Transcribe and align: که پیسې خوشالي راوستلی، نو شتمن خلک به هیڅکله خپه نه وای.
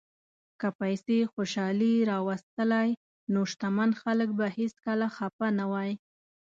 که 0.59 0.67
پیسې 0.79 1.17
خوشالي 1.33 1.93
راوستلی، 2.11 2.89
نو 3.33 3.39
شتمن 3.51 3.91
خلک 4.01 4.29
به 4.39 4.47
هیڅکله 4.57 5.07
خپه 5.17 5.47
نه 5.59 5.65
وای. 5.71 5.91